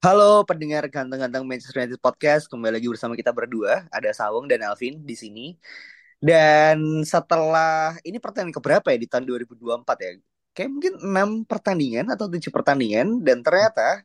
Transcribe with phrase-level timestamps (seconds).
[0.00, 5.04] Halo pendengar ganteng-ganteng Manchester United Podcast, kembali lagi bersama kita berdua, ada Sawung dan Alvin
[5.04, 5.60] di sini.
[6.16, 10.10] Dan setelah ini pertandingan keberapa ya di tahun 2024 ya?
[10.56, 14.00] Kayak mungkin 6 pertandingan atau 7 pertandingan dan ternyata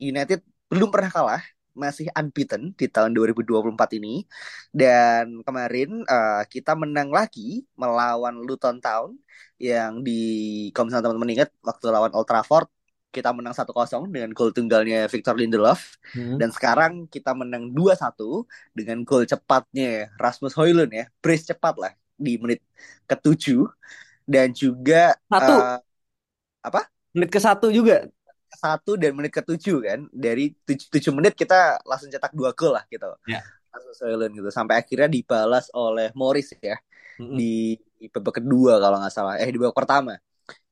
[0.00, 0.40] United
[0.72, 1.42] belum pernah kalah,
[1.76, 4.24] masih unbeaten di tahun 2024 ini.
[4.72, 9.12] Dan kemarin uh, kita menang lagi melawan Luton Town
[9.60, 10.12] yang di
[10.72, 12.64] kalau misalnya teman-teman ingat waktu lawan Old Trafford
[13.14, 15.94] kita menang 1-0 dengan gol tunggalnya Victor Lindelof.
[16.10, 16.38] Hmm.
[16.38, 18.42] dan sekarang kita menang 2-1
[18.74, 21.06] dengan gol cepatnya Rasmus Højlund ya.
[21.22, 22.58] Brace cepat lah di menit
[23.06, 23.62] ke-7
[24.26, 25.54] dan juga satu.
[25.54, 25.78] uh,
[26.66, 26.90] apa?
[27.14, 28.10] Menit ke satu juga.
[28.54, 30.00] Satu dan menit ke-7 kan.
[30.10, 33.06] Dari 7, 7 menit kita langsung cetak dua gol lah gitu.
[33.30, 33.46] Yeah.
[33.70, 34.50] Rasmus Højlund gitu.
[34.50, 36.74] Sampai akhirnya dibalas oleh Morris ya.
[37.14, 37.30] Hmm.
[37.38, 39.38] di, di babak kedua kalau nggak salah.
[39.38, 40.18] Eh di babak pertama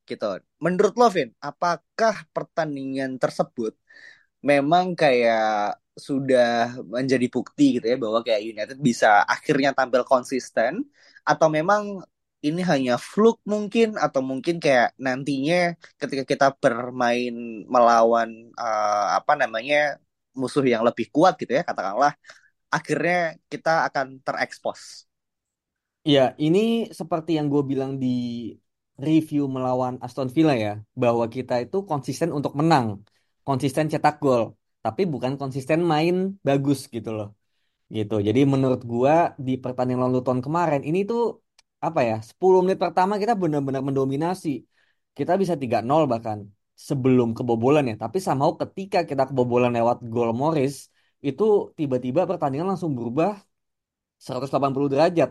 [0.09, 0.25] gitu.
[0.63, 3.73] Menurut lo, Vin, apakah pertandingan tersebut
[4.43, 10.83] memang kayak sudah menjadi bukti gitu ya bahwa kayak United bisa akhirnya tampil konsisten
[11.23, 12.01] atau memang
[12.43, 15.55] ini hanya fluke mungkin atau mungkin kayak nantinya
[15.95, 19.95] ketika kita bermain melawan uh, apa namanya
[20.35, 22.17] musuh yang lebih kuat gitu ya katakanlah
[22.73, 25.05] akhirnya kita akan terekspos.
[26.03, 28.51] Ya, ini seperti yang gue bilang di
[28.97, 33.01] review melawan Aston Villa ya bahwa kita itu konsisten untuk menang,
[33.47, 34.53] konsisten cetak gol,
[34.85, 36.15] tapi bukan konsisten main
[36.47, 37.27] bagus gitu loh.
[37.89, 38.13] Gitu.
[38.27, 41.21] Jadi menurut gua di pertandingan lawan Luton kemarin ini tuh
[41.87, 42.15] apa ya?
[42.29, 44.49] 10 menit pertama kita benar-benar mendominasi.
[45.17, 46.39] Kita bisa 3-0 bahkan
[46.73, 50.89] sebelum kebobolan ya, tapi sama ketika kita kebobolan lewat gol Morris
[51.21, 51.43] itu
[51.77, 53.37] tiba-tiba pertandingan langsung berubah
[54.19, 55.29] 180 derajat.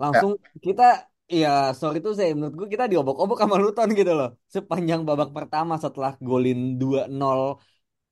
[0.00, 0.48] Langsung ya.
[0.66, 1.48] kita Iya,
[1.80, 4.28] sorry itu saya menurut gue kita diobok-obok sama Luton gitu loh.
[4.54, 7.46] Sepanjang babak pertama setelah golin 2-0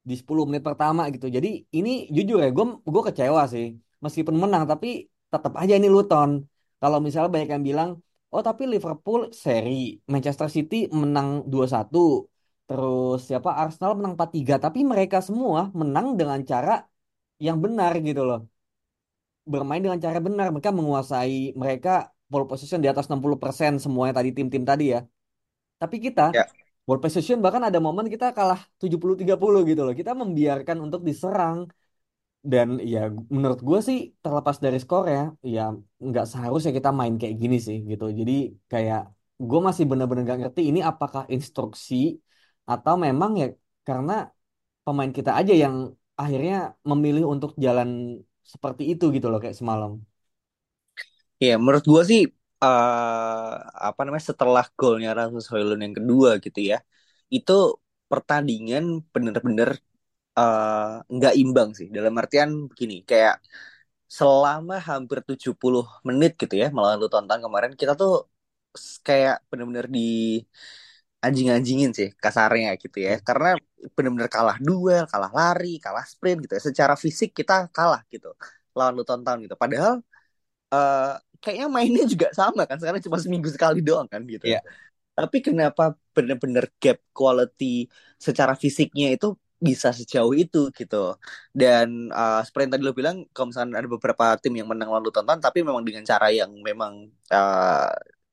[0.09, 1.27] di 10 menit pertama gitu.
[1.37, 2.65] Jadi ini jujur ya, gue
[2.95, 3.67] gue kecewa sih.
[4.05, 4.87] Meskipun menang tapi
[5.33, 6.31] tetap aja ini Luton.
[6.81, 7.91] Kalau misalnya banyak yang bilang,
[8.33, 9.73] "Oh, tapi Liverpool seri,
[10.13, 11.99] Manchester City menang 2-1."
[12.67, 16.73] Terus siapa Arsenal menang 4-3, tapi mereka semua menang dengan cara
[17.47, 18.39] yang benar gitu loh.
[19.53, 21.91] Bermain dengan cara benar, mereka menguasai mereka
[22.31, 25.01] pole position di atas 60% semuanya tadi tim-tim tadi ya.
[25.81, 26.45] Tapi kita ya.
[26.87, 29.95] pole position bahkan ada momen kita kalah 70-30 gitu loh.
[30.01, 31.59] Kita membiarkan untuk diserang.
[32.53, 33.01] Dan ya
[33.35, 35.23] menurut gue sih terlepas dari skor ya,
[35.55, 35.63] ya
[36.09, 38.05] nggak seharusnya kita main kayak gini sih gitu.
[38.19, 38.33] Jadi
[38.72, 39.01] kayak
[39.49, 41.95] gue masih bener-bener gak ngerti ini apakah instruksi
[42.71, 43.47] atau memang ya
[43.89, 44.13] karena
[44.84, 45.75] pemain kita aja yang
[46.22, 46.54] akhirnya
[46.91, 47.89] memilih untuk jalan
[48.53, 49.93] seperti itu gitu loh kayak semalam.
[51.45, 52.21] Ya, menurut gue sih
[52.65, 53.51] uh,
[53.87, 56.77] apa namanya setelah golnya Rasmus Højlund yang kedua gitu ya,
[57.37, 57.53] itu
[58.10, 58.84] pertandingan
[59.15, 59.69] bener-bener
[60.39, 61.87] uh, nggak imbang sih.
[61.97, 63.34] Dalam artian begini, kayak
[64.19, 68.10] selama hampir 70 menit gitu ya melawan Luton Town kemarin kita tuh
[69.07, 70.01] kayak bener-bener di
[71.25, 73.10] anjing-anjingin sih kasarnya gitu ya.
[73.28, 73.47] Karena
[73.97, 76.63] bener-bener kalah duel, kalah lari, kalah sprint gitu ya.
[76.69, 78.28] Secara fisik kita kalah gitu
[78.77, 79.54] lawan Luton Town gitu.
[79.63, 79.92] Padahal
[80.75, 84.47] uh, kayaknya mainnya juga sama kan sekarang cuma seminggu sekali doang kan gitu.
[84.47, 84.60] Iya.
[85.10, 87.84] tapi kenapa bener-bener gap quality
[88.16, 90.97] secara fisiknya itu bisa sejauh itu gitu?
[91.53, 95.13] Dan uh, seperti yang tadi lo bilang kalau misalnya ada beberapa tim yang menang lalu
[95.13, 97.91] tonton tapi memang dengan cara yang memang uh,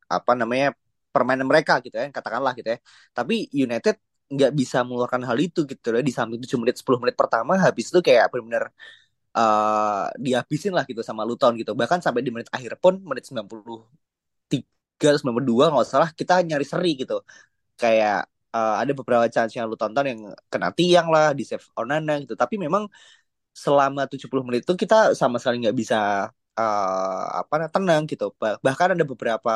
[0.07, 0.71] apa namanya
[1.12, 2.80] permainan mereka gitu ya katakanlah gitu ya.
[3.12, 3.95] Tapi United
[4.27, 6.00] nggak bisa mengeluarkan hal itu gitu loh.
[6.07, 8.71] Di samping 7 menit 10 menit pertama habis itu kayak benar-benar
[9.35, 11.71] uh, dihabisin lah gitu sama Luton gitu.
[11.75, 17.15] Bahkan sampai di menit akhir pun menit 93 92 nggak salah kita nyari seri gitu.
[17.81, 20.19] Kayak uh, ada beberapa chance yang lu tonton yang
[20.51, 22.33] kena tiang lah di save Onana gitu.
[22.41, 22.83] Tapi memang
[23.63, 25.97] selama 70 menit itu kita sama sekali nggak bisa
[26.59, 28.25] uh, apa tenang gitu.
[28.65, 29.51] Bahkan ada beberapa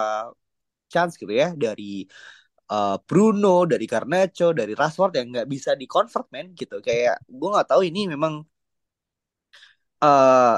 [0.91, 2.06] chance gitu ya dari
[2.71, 6.75] uh, Bruno, dari Garnacho, dari Rashford yang nggak bisa di convert man gitu.
[6.88, 8.33] Kayak gue nggak tahu ini memang
[10.03, 10.57] uh,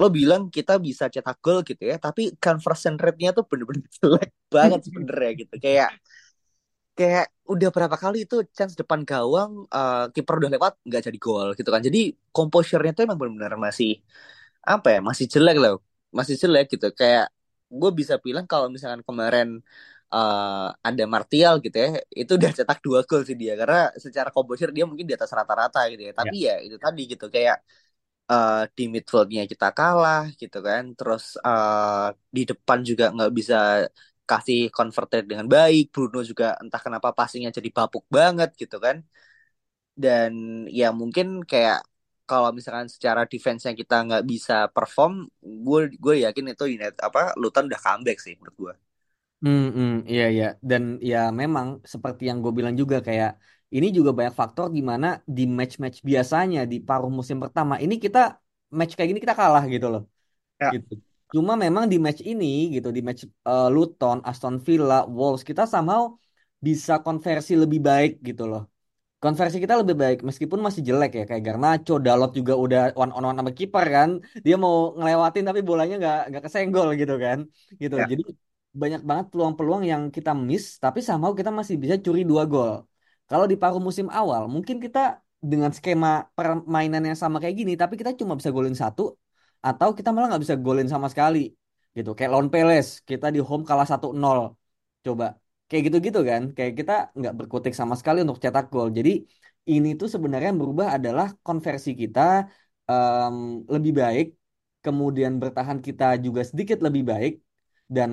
[0.00, 4.80] lo bilang kita bisa cetak gol gitu ya, tapi conversion rate-nya tuh bener-bener jelek banget
[4.86, 5.54] sebenernya gitu.
[5.64, 5.90] Kayak
[6.96, 11.48] kayak udah berapa kali itu chance depan gawang uh, kiper udah lewat nggak jadi gol
[11.58, 11.80] gitu kan.
[11.84, 11.98] Jadi
[12.36, 14.00] composure-nya tuh emang benar-benar masih
[14.64, 15.76] apa ya, masih jelek loh.
[16.18, 16.86] Masih jelek gitu.
[17.00, 17.24] Kayak
[17.80, 19.48] gue bisa bilang kalau misalkan kemarin
[20.12, 21.88] uh, ada Martial gitu ya,
[22.20, 25.80] itu udah cetak dua gol sih dia karena secara composure dia mungkin di atas rata-rata
[25.92, 26.12] gitu ya.
[26.20, 27.56] Tapi ya, ya itu tadi gitu kayak
[28.32, 33.56] uh, di midfieldnya kita kalah gitu kan, terus uh, di depan juga nggak bisa
[34.30, 35.82] kasih converted dengan baik.
[35.94, 38.96] Bruno juga entah kenapa passingnya jadi bapuk banget gitu kan.
[40.02, 40.32] Dan
[40.78, 41.78] ya mungkin kayak
[42.28, 45.12] kalau misalkan secara defense yang kita nggak bisa perform,
[45.66, 48.74] gue gue yakin itu United apa Luton udah comeback sih menurut gue.
[49.42, 53.30] Hmm, hmm, iya iya dan ya memang seperti yang gue bilang juga kayak
[53.74, 58.38] ini juga banyak faktor di mana di match-match biasanya di paruh musim pertama ini kita
[58.70, 60.02] match kayak gini kita kalah gitu loh.
[60.62, 60.70] Ya.
[60.74, 61.02] Gitu.
[61.34, 66.14] Cuma memang di match ini gitu di match uh, Luton, Aston Villa, Wolves kita somehow
[66.62, 68.70] bisa konversi lebih baik gitu loh.
[69.18, 73.24] Konversi kita lebih baik meskipun masih jelek ya kayak Garnacho, Dalot juga udah one on
[73.26, 74.10] one sama kiper kan.
[74.44, 77.38] Dia mau ngelewatin tapi bolanya nggak nggak kesenggol gitu kan.
[77.74, 77.96] Gitu.
[77.98, 78.06] Ya.
[78.06, 78.22] Jadi
[78.76, 82.85] banyak banget peluang-peluang yang kita miss tapi somehow kita masih bisa curi dua gol.
[83.30, 84.98] Kalau di paruh musim awal mungkin kita
[85.50, 89.02] dengan skema permainan yang sama kayak gini tapi kita cuma bisa golin satu
[89.66, 91.38] atau kita malah nggak bisa golin sama sekali
[91.96, 92.10] gitu.
[92.16, 94.38] Kayak lawan Peles kita di home kalah 1-0
[95.06, 95.24] coba
[95.68, 96.42] kayak gitu-gitu kan.
[96.56, 98.88] Kayak kita nggak berkutik sama sekali untuk cetak gol.
[98.98, 99.10] Jadi
[99.72, 102.20] ini tuh sebenarnya yang berubah adalah konversi kita
[102.90, 104.26] um, lebih baik
[104.84, 107.32] kemudian bertahan kita juga sedikit lebih baik
[107.90, 108.10] dan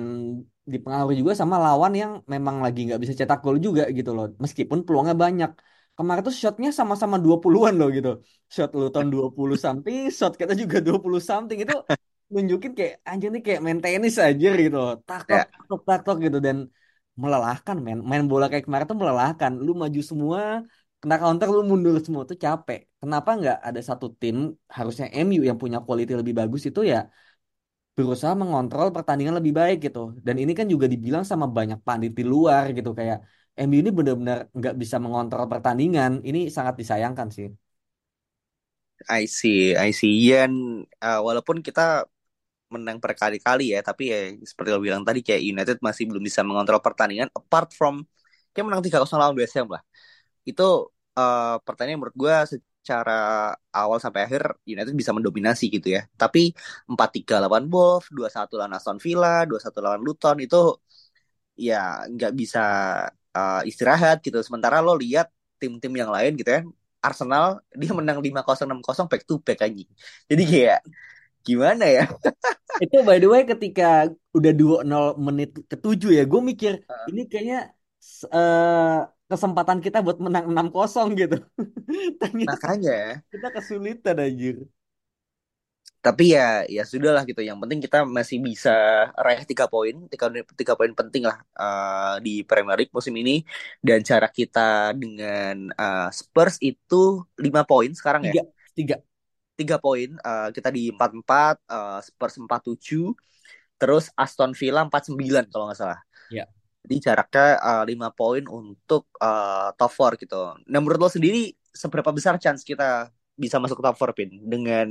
[0.72, 4.78] dipengaruhi juga sama lawan yang memang lagi nggak bisa cetak gol juga gitu loh meskipun
[4.86, 5.50] peluangnya banyak
[5.96, 8.08] kemarin tuh shotnya sama-sama 20-an loh gitu.
[8.54, 11.74] Shot Luton 20 something, shot kita juga 20 something itu
[12.34, 14.78] nunjukin kayak anjir nih kayak main tenis aja gitu.
[15.08, 15.42] Taktok, Ya.
[15.54, 16.56] taktok, taktok gitu dan
[17.22, 17.98] melelahkan men.
[18.10, 19.52] Main bola kayak kemarin tuh melelahkan.
[19.66, 20.40] Lu maju semua,
[21.00, 22.78] kena counter lu mundur semua tuh capek.
[23.00, 24.36] Kenapa nggak ada satu tim
[24.76, 26.98] harusnya MU yang punya quality lebih bagus itu ya
[27.96, 30.00] berusaha mengontrol pertandingan lebih baik gitu.
[30.26, 33.18] Dan ini kan juga dibilang sama banyak pandit di luar gitu kayak
[33.68, 36.10] MU ini benar-benar nggak bisa mengontrol pertandingan.
[36.28, 37.48] Ini sangat disayangkan sih.
[39.10, 40.12] I see, I see.
[40.30, 40.52] Yan,
[41.02, 42.08] uh, walaupun kita
[42.72, 44.18] menang berkali-kali ya, tapi ya
[44.50, 47.28] seperti lo bilang tadi kayak United masih belum bisa mengontrol pertandingan.
[47.36, 48.02] Apart from
[48.52, 49.82] kayak menang 3-0 lawan West Ham lah.
[50.48, 52.34] Itu uh, pertandingan menurut gue
[52.84, 56.04] secara awal sampai akhir United bisa mendominasi gitu ya.
[56.20, 56.52] Tapi
[56.84, 60.76] 4-3 lawan Wolves, 2-1 lawan Aston Villa, 2-1 lawan Luton itu
[61.56, 62.60] ya nggak bisa
[63.32, 64.36] uh, istirahat gitu.
[64.44, 66.60] Sementara lo lihat tim-tim yang lain gitu ya,
[67.00, 69.84] Arsenal dia menang 5-0 6-0 back to back aja.
[70.28, 70.80] Jadi kayak
[71.40, 72.04] gimana ya?
[72.84, 76.72] Itu by the way ketika udah 2-0 menit ke-7 ya, gue mikir
[77.08, 77.72] ini kayaknya
[78.28, 81.36] uh, kesempatan kita buat menang 6-0 gitu.
[82.22, 83.00] Ternyata Makanya.
[83.34, 84.56] kita kesulitan anjir.
[86.04, 87.40] tapi ya ya sudahlah gitu.
[87.40, 90.04] Yang penting kita masih bisa raih tiga poin.
[90.12, 93.40] Tiga, tiga poin penting lah uh, di Premier League musim ini.
[93.80, 98.44] Dan cara kita dengan uh, Spurs itu lima poin sekarang tiga, ya?
[98.76, 98.96] Tiga
[99.56, 99.76] tiga.
[99.80, 103.16] Poin uh, kita di empat empat uh, Spurs empat tujuh
[103.80, 106.00] terus Aston Villa empat sembilan kalau nggak salah.
[106.28, 106.44] Ya
[106.84, 107.46] jadi jaraknya
[107.82, 113.10] uh, poin untuk uh, top four gitu nah menurut lo sendiri seberapa besar chance kita
[113.34, 114.86] bisa masuk top 4 pin dengan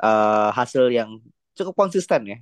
[0.00, 1.20] uh, hasil yang
[1.52, 2.38] cukup konsisten ya.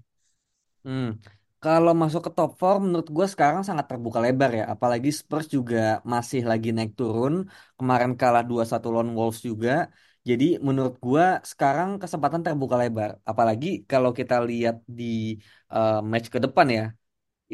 [0.86, 1.18] Hmm.
[1.62, 4.64] Kalau masuk ke top 4 menurut gue sekarang sangat terbuka lebar ya.
[4.74, 7.46] Apalagi Spurs juga masih lagi naik turun.
[7.78, 9.90] Kemarin kalah 2-1 lawan Wolves juga.
[10.22, 13.10] Jadi menurut gua sekarang kesempatan terbuka lebar.
[13.30, 15.34] Apalagi kalau kita lihat di
[15.74, 16.82] eh, match ke depan ya,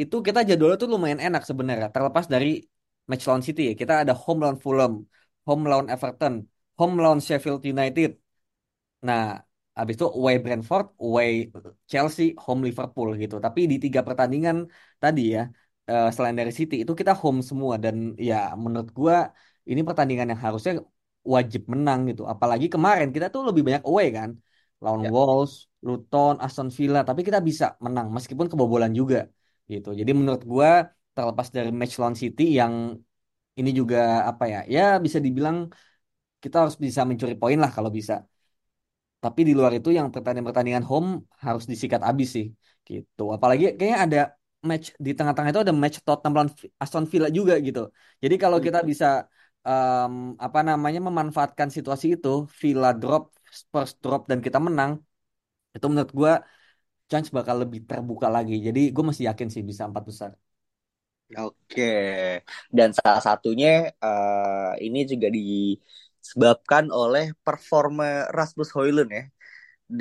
[0.01, 1.87] itu kita jadwalnya tuh lumayan enak sebenarnya.
[1.95, 2.49] Terlepas dari
[3.09, 4.93] match lawan City ya, kita ada home lawan Fulham,
[5.47, 6.35] home lawan Everton,
[6.79, 8.11] home lawan Sheffield United.
[9.07, 9.21] Nah,
[9.79, 11.31] habis itu away Brentford, away
[11.91, 13.35] Chelsea, home Liverpool gitu.
[13.45, 14.57] Tapi di tiga pertandingan
[15.03, 15.41] tadi ya,
[15.91, 17.97] eh, selain dari City itu kita home semua dan
[18.29, 19.17] ya menurut gua
[19.71, 20.73] ini pertandingan yang harusnya
[21.35, 22.23] wajib menang gitu.
[22.33, 24.31] Apalagi kemarin kita tuh lebih banyak away kan,
[24.83, 25.11] lawan Ya.
[25.15, 25.53] Wolves,
[25.87, 29.19] Luton, Aston Villa, tapi kita bisa menang meskipun kebobolan juga
[29.73, 29.89] gitu.
[30.01, 30.71] Jadi menurut gua
[31.15, 32.75] terlepas dari match lawan City yang
[33.59, 33.97] ini juga
[34.31, 35.57] apa ya, ya bisa dibilang
[36.43, 38.15] kita harus bisa mencuri poin lah kalau bisa.
[39.23, 41.09] Tapi di luar itu yang pertandingan-pertandingan home
[41.45, 42.47] harus disikat abis sih
[42.89, 43.23] gitu.
[43.37, 44.19] Apalagi kayaknya ada
[44.69, 46.51] match di tengah-tengah itu ada match Tottenham lawan
[46.83, 47.81] Aston Villa juga gitu.
[48.23, 49.07] Jadi kalau kita bisa
[49.67, 50.13] em,
[50.47, 52.29] apa namanya memanfaatkan situasi itu,
[52.63, 53.23] Villa drop,
[53.61, 54.93] Spurs drop dan kita menang,
[55.77, 56.33] itu menurut gua
[57.11, 58.55] chance bakal lebih terbuka lagi.
[58.67, 60.31] Jadi gue masih yakin sih bisa empat besar.
[61.37, 61.83] Oke,
[62.73, 69.23] dan salah satunya eh, ini juga disebabkan oleh performa Rasmus Højlund ya,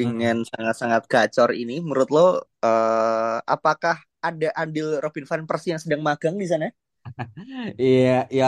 [0.01, 0.27] Hmm.
[0.27, 1.73] dengan sangat-sangat gacor ini.
[1.85, 2.21] Menurut lo,
[2.65, 3.97] eh, apakah
[4.27, 6.67] ada andil Robin van Persie yang sedang magang di sana?
[7.83, 8.45] Iya, ya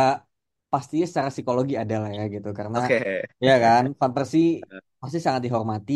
[0.71, 4.45] pastinya secara psikologi ada lah ya gitu karena Oke, ya kan Van Persie
[5.01, 5.93] pasti sangat dihormati.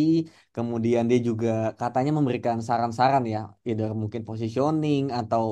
[0.56, 1.48] Kemudian dia juga
[1.82, 5.44] katanya memberikan saran-saran ya either mungkin positioning atau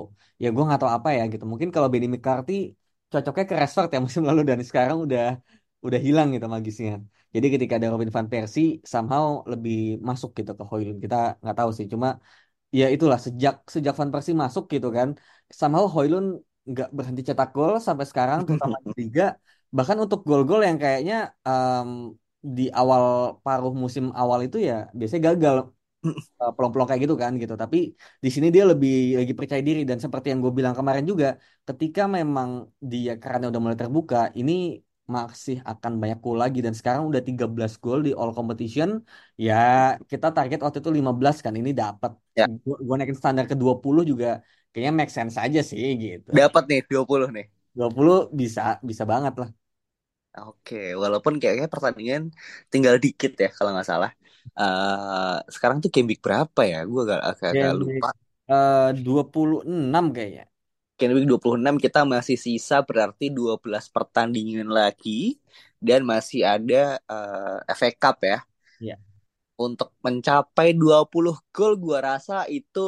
[0.42, 1.44] ya gue nggak tahu apa ya gitu.
[1.52, 2.54] Mungkin kalau Benny McCarthy
[3.12, 5.24] cocoknya ke Rashford ya musim lalu dan sekarang udah
[5.86, 6.92] udah hilang gitu magisnya.
[7.36, 9.74] Jadi ketika ada Robin van Persie somehow lebih
[10.10, 12.08] masuk gitu ke Højlund kita nggak tahu sih cuma
[12.80, 15.10] ya itulah sejak sejak Van Persie masuk gitu kan
[15.60, 16.28] somehow Højlund
[16.72, 19.24] nggak berhenti cetak gol sampai sekarang terutama di Liga.
[19.78, 21.16] Bahkan untuk gol-gol yang kayaknya
[21.48, 21.90] em,
[22.58, 23.04] di awal
[23.44, 25.56] paruh musim awal itu ya biasanya gagal
[26.42, 27.54] eh, pelong-pelong kayak gitu kan gitu.
[27.62, 27.78] Tapi
[28.24, 29.82] di sini dia lebih lagi percaya diri.
[29.90, 31.28] Dan seperti yang gue bilang kemarin juga
[31.68, 32.50] ketika memang
[32.92, 34.54] dia karena udah mulai terbuka ini
[35.16, 36.60] masih akan banyak gol lagi.
[36.66, 38.90] Dan sekarang udah 13 gol di all competition
[39.46, 39.54] ya
[40.12, 42.44] kita target waktu itu 15 kan ini dapat ya.
[42.88, 44.28] Gua naikin standar ke 20 juga
[44.72, 46.28] kayaknya make sense aja sih gitu.
[46.40, 47.46] Dapat nih 20 nih.
[47.78, 49.50] 20 bisa bisa banget lah
[50.40, 52.24] Oke, walaupun kayaknya pertandingan
[52.72, 54.12] tinggal dikit ya kalau nggak salah.
[54.60, 56.76] Eh sekarang tuh game week berapa ya?
[56.90, 58.08] Gue agak, agak, agak game lupa.
[58.52, 60.44] eh, 26 kayaknya
[61.00, 65.42] Game week 26 kita masih sisa berarti 12 pertandingan lagi
[65.88, 68.38] dan masih ada eh, FA Cup ya.
[68.80, 68.98] ya
[69.66, 72.88] Untuk mencapai 20 gol gua rasa itu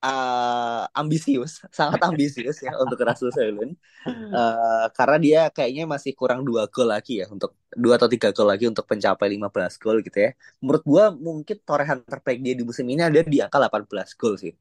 [0.00, 3.74] eh, ambisius, sangat ambisius ya untuk Rasmus Højlund.
[4.08, 8.48] Eh, karena dia kayaknya masih kurang dua gol lagi ya untuk dua atau tiga gol
[8.48, 10.30] lagi untuk mencapai 15 gol gitu ya.
[10.64, 14.54] Menurut gua mungkin torehan terbaik dia di musim ini ada di angka 18 gol sih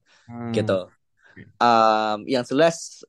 [0.55, 0.79] gitu.
[1.39, 1.48] Hmm.
[1.58, 3.08] Em, yang jelas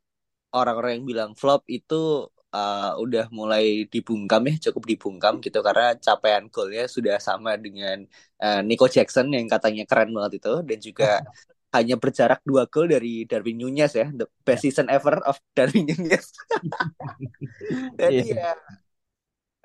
[0.54, 6.44] orang-orang yang bilang flop itu uh, udah mulai dibungkam ya, cukup dibungkam gitu karena capaian
[6.50, 8.06] golnya sudah sama dengan
[8.42, 11.10] uh, Nico Jackson yang katanya keren banget itu dan juga
[11.76, 14.64] hanya berjarak dua gol dari Darwin Nunez ya, the best Ya.
[14.66, 16.26] season ever of Darwin Nunez.
[17.98, 18.34] Jadi Iya.
[18.36, 18.54] ya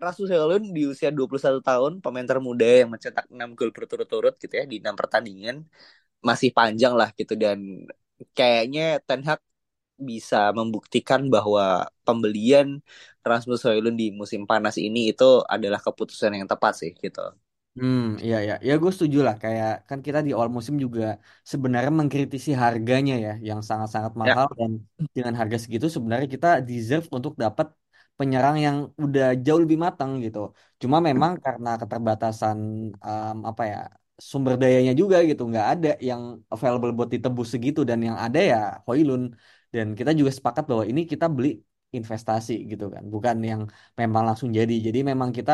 [0.04, 4.64] Rasmus Højlund di usia 21 tahun, pemain termuda yang mencetak 6 gol berturut-turut gitu ya
[4.72, 5.58] di 6 pertandingan
[6.30, 7.60] masih panjang lah gitu dan
[8.38, 9.42] kayaknya Ten Hag
[10.10, 11.64] bisa membuktikan bahwa
[12.08, 12.68] pembelian
[13.30, 17.22] Rasmus Højlund di musim panas ini itu adalah keputusan yang tepat sih gitu.
[17.78, 19.36] Hmm, iya ya, ya gue setuju lah.
[19.44, 21.04] Kayak kan kita di awal musim juga
[21.52, 24.72] sebenarnya mengkritisi harganya ya, yang sangat-sangat Ya, mahal dan
[25.16, 27.68] dengan harga segitu sebenarnya kita deserve untuk dapat
[28.18, 30.40] penyerang yang udah jauh lebih matang gitu.
[30.82, 32.58] Cuma memang karena keterbatasan
[33.08, 33.78] em, apa ya
[34.32, 36.22] sumber dayanya juga gitu, nggak ada yang
[36.54, 39.26] available buat ditebus segitu dan yang ada ya Højlund.
[39.74, 41.50] Dan kita juga sepakat bahwa ini kita beli
[41.98, 43.62] investasi gitu kan, bukan yang
[44.00, 44.74] memang langsung jadi.
[44.88, 45.52] Jadi memang kita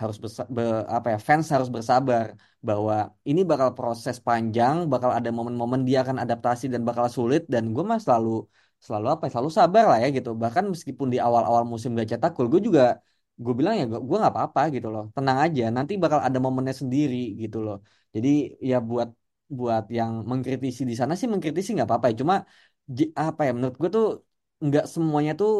[0.00, 2.26] harus bersa- be- apa ya fans harus bersabar
[2.68, 2.94] bahwa
[3.30, 7.84] ini bakal proses panjang, bakal ada momen-momen dia akan adaptasi dan bakal sulit dan gue
[7.90, 8.28] mah selalu
[8.86, 10.30] selalu apa ya, selalu sabar lah ya gitu.
[10.42, 12.82] Bahkan meskipun di awal-awal musim gak cetak gol, gue juga
[13.44, 15.02] gue bilang ya gue nggak apa-apa gitu loh.
[15.16, 17.76] Tenang aja, nanti bakal ada momennya sendiri gitu loh.
[18.14, 18.28] Jadi
[18.70, 19.08] ya buat
[19.58, 22.14] buat yang mengkritisi di sana sih mengkritisi nggak apa-apa ya.
[22.22, 22.34] Cuma
[23.22, 24.04] apa ya menurut gue tuh
[24.66, 25.50] nggak semuanya tuh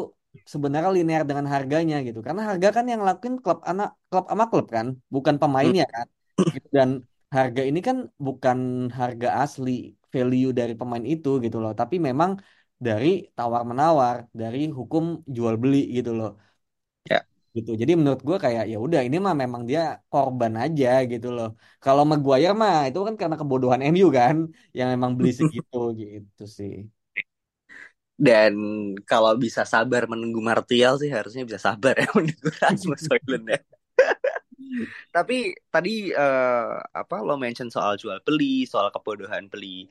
[0.52, 2.18] sebenarnya linear dengan harganya gitu.
[2.26, 6.06] Karena harga kan yang lakuin klub anak klub sama klub kan, bukan pemainnya kan.
[6.54, 6.66] Gitu.
[6.78, 6.90] Dan
[7.36, 7.96] harga ini kan
[8.26, 8.58] bukan
[8.98, 9.70] harga asli
[10.12, 12.30] value dari pemain itu gitu loh, tapi memang
[12.86, 15.04] dari tawar menawar, dari hukum
[15.36, 16.30] jual beli gitu loh.
[17.10, 17.16] ya.
[17.56, 19.80] gitu jadi menurut gue kayak ya udah ini mah memang dia
[20.10, 21.46] korban aja gitu loh
[21.82, 24.36] kalau Maguire mah itu kan karena kebodohan MU kan
[24.78, 26.72] yang memang beli segitu gitu sih
[28.14, 28.54] dan
[29.02, 33.60] kalau bisa sabar menunggu Martial sih harusnya bisa sabar ya menunggu Rasmus Højlund ya.
[35.14, 39.90] Tapi tadi uh, apa lo mention soal jual beli soal kebodohan beli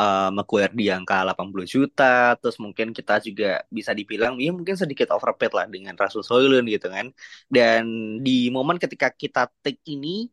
[0.00, 5.12] uh, Maguire di angka 80 juta terus mungkin kita juga bisa dibilang ya mungkin sedikit
[5.12, 7.08] overpaid lah dengan Rasmus Højlund gitu kan.
[7.48, 7.84] Dan
[8.24, 10.28] di momen ketika kita take ini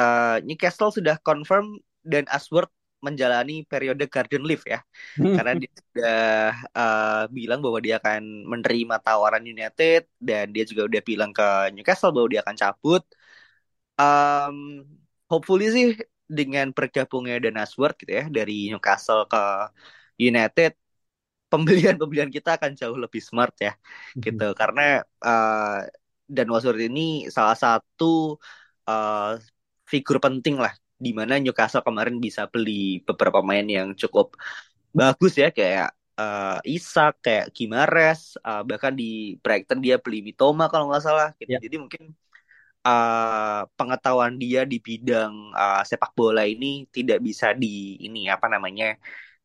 [0.00, 4.80] uh, Newcastle sudah confirm dan Ashworth menjalani periode garden leave ya.
[5.16, 6.18] Karena dia sudah
[6.74, 12.14] uh, bilang bahwa dia akan menerima tawaran United dan dia juga udah bilang ke Newcastle
[12.14, 13.02] bahwa dia akan cabut.
[13.98, 14.86] Um,
[15.30, 15.86] hopefully sih
[16.28, 19.42] dengan bergabungnya Dan Ashworth gitu ya dari Newcastle ke
[20.20, 20.76] United
[21.48, 24.22] pembelian-pembelian kita akan jauh lebih smart ya mm-hmm.
[24.26, 24.48] gitu.
[24.58, 25.80] Karena uh,
[26.28, 28.36] Dan Ashworth ini salah satu
[28.84, 29.38] uh,
[29.88, 34.34] figur penting lah di mana Newcastle kemarin bisa beli beberapa pemain yang cukup
[34.90, 40.90] bagus ya kayak uh, Isak kayak Gimares uh, bahkan di Brighton dia beli Mitoma kalau
[40.90, 41.62] nggak salah gitu yeah.
[41.62, 42.02] jadi mungkin
[42.82, 48.98] uh, pengetahuan dia di bidang uh, sepak bola ini tidak bisa di ini apa namanya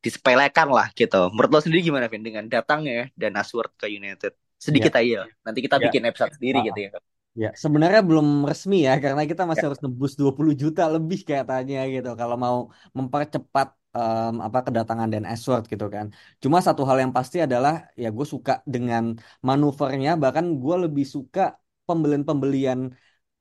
[0.04, 1.32] disepelekan lah gitu.
[1.32, 4.36] Menurut lo sendiri gimana Vin dengan datangnya dan Ashworth ke United?
[4.60, 5.00] Sedikit ya.
[5.00, 5.88] aja, nanti kita ya.
[5.88, 6.92] bikin episode sendiri uh, gitu ya.
[7.34, 9.68] Ya, sebenarnya belum resmi ya karena kita masih ya.
[9.74, 12.58] harus nebus 20 juta lebih katanya gitu kalau mau
[12.98, 16.06] mempercepat um, apa kedatangan dan Ashworth gitu kan.
[16.44, 19.04] Cuma satu hal yang pasti adalah ya gue suka dengan
[19.42, 22.80] manuvernya bahkan gue lebih suka pembelian-pembelian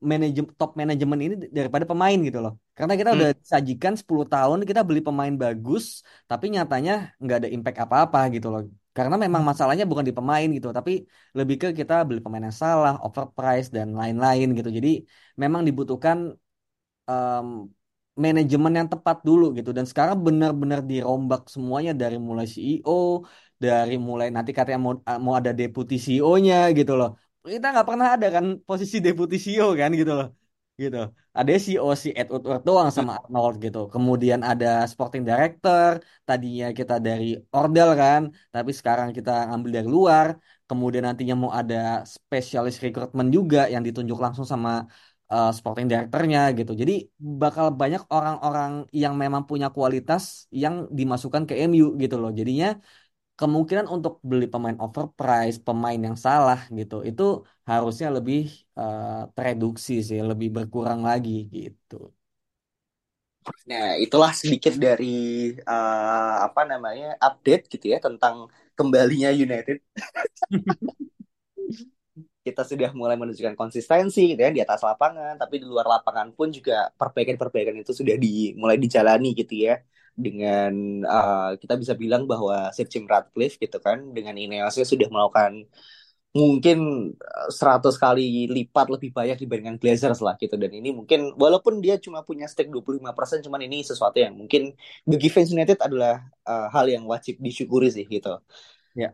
[0.02, 2.52] manajem top manajemen ini daripada pemain gitu loh.
[2.76, 3.18] Karena kita hmm.
[3.18, 5.84] udah sajikan 10 tahun kita beli pemain bagus
[6.30, 8.62] tapi nyatanya nggak ada impact apa-apa gitu loh.
[8.96, 9.50] Karena memang hmm.
[9.50, 10.92] masalahnya bukan di pemain gitu, tapi
[11.38, 14.70] lebih ke kita beli pemain yang salah, overprice dan lain-lain gitu.
[14.78, 14.88] Jadi
[15.42, 16.16] memang dibutuhkan
[17.10, 17.46] um,
[18.24, 19.70] manajemen yang tepat dulu gitu.
[19.76, 23.24] Dan sekarang benar-benar dirombak semuanya dari mulai CEO,
[23.64, 24.94] dari mulai nanti katanya mau
[25.24, 27.10] mau ada deputi CEO-nya gitu loh
[27.42, 30.26] kita nggak pernah ada kan posisi deputi CEO kan gitu loh
[30.84, 30.98] gitu.
[31.38, 33.78] Ada CEO si Ed Woodward doang sama Arnold gitu.
[33.94, 35.90] Kemudian ada sporting director
[36.28, 37.24] tadinya kita dari
[37.58, 38.22] Ordel kan
[38.54, 40.28] tapi sekarang kita ambil dari luar.
[40.68, 41.76] Kemudian nantinya mau ada
[42.16, 44.70] spesialis rekrutmen juga yang ditunjuk langsung sama
[45.32, 46.72] uh, sporting directornya gitu.
[46.80, 46.92] Jadi
[47.42, 50.22] bakal banyak orang-orang yang memang punya kualitas
[50.62, 52.30] yang dimasukkan ke MU gitu loh.
[52.38, 52.66] Jadinya
[53.38, 57.22] kemungkinan untuk beli pemain overprice, pemain yang salah gitu, itu
[57.70, 58.38] harusnya lebih
[58.78, 59.04] uh,
[59.36, 61.94] tereduksi sih, lebih berkurang lagi gitu.
[63.70, 65.06] Nah, itulah sedikit dari
[65.66, 68.34] uh, apa namanya update gitu ya tentang
[68.78, 69.76] kembalinya United.
[72.46, 76.50] Kita sudah mulai menunjukkan konsistensi gitu ya di atas lapangan, tapi di luar lapangan pun
[76.50, 79.78] juga perbaikan-perbaikan itu sudah dimulai dijalani gitu ya
[80.12, 80.72] dengan
[81.04, 85.66] uh, kita bisa bilang bahwa Sir Jim Ratcliffe gitu kan dengan Ineosnya sudah melakukan
[86.32, 87.12] mungkin
[87.52, 92.24] 100 kali lipat lebih banyak dibandingkan Blazers lah gitu dan ini mungkin walaupun dia cuma
[92.24, 94.72] punya stake 25% cuman ini sesuatu yang mungkin
[95.04, 98.40] bagi fans United adalah uh, hal yang wajib disyukuri sih gitu.
[98.96, 99.12] Ya.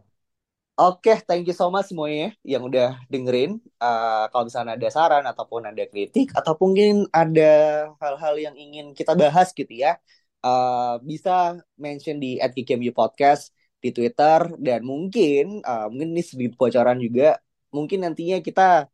[0.78, 3.58] Oke, okay, thank you so much semuanya yang udah dengerin.
[3.82, 7.50] Uh, kalau misalnya ada saran ataupun ada kritik atau mungkin ada
[7.98, 9.98] hal-hal yang ingin kita bahas gitu ya,
[10.44, 16.98] uh, bisa mention di @kikmu podcast di Twitter dan mungkin uh, mungkin ini sedikit bocoran
[16.98, 17.38] juga
[17.70, 18.90] mungkin nantinya kita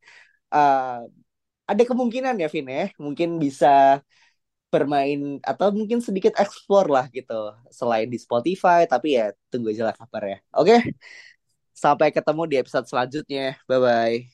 [0.53, 1.01] uh,
[1.65, 4.01] ada kemungkinan ya Vin ya mungkin bisa
[4.69, 9.97] bermain atau mungkin sedikit explore lah gitu selain di Spotify tapi ya tunggu aja lah
[9.97, 10.75] kabar ya oke
[11.75, 13.59] sampai ketemu di episode selanjutnya.
[13.69, 14.34] Bye bye